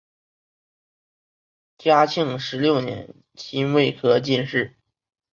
[1.77, 4.75] 嘉庆十六年辛未科进士。